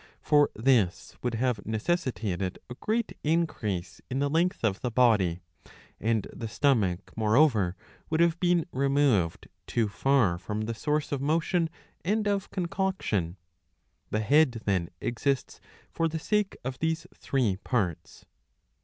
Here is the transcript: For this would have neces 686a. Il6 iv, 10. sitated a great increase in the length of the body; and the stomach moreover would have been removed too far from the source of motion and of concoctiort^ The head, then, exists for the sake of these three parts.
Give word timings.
For 0.19 0.49
this 0.55 1.15
would 1.21 1.35
have 1.35 1.57
neces 1.57 1.61
686a. 1.61 1.61
Il6 1.61 1.69
iv, 1.69 1.83
10. 1.83 1.97
sitated 1.97 2.57
a 2.71 2.73
great 2.73 3.17
increase 3.23 4.01
in 4.09 4.17
the 4.17 4.31
length 4.31 4.63
of 4.63 4.81
the 4.81 4.89
body; 4.89 5.41
and 5.99 6.25
the 6.33 6.47
stomach 6.47 7.11
moreover 7.15 7.75
would 8.09 8.19
have 8.19 8.39
been 8.39 8.65
removed 8.71 9.47
too 9.67 9.87
far 9.87 10.39
from 10.39 10.61
the 10.61 10.73
source 10.73 11.11
of 11.11 11.21
motion 11.21 11.69
and 12.03 12.27
of 12.27 12.49
concoctiort^ 12.49 13.35
The 14.09 14.21
head, 14.21 14.63
then, 14.65 14.89
exists 14.99 15.61
for 15.91 16.07
the 16.07 16.17
sake 16.17 16.57
of 16.63 16.79
these 16.79 17.05
three 17.13 17.57
parts. 17.57 18.25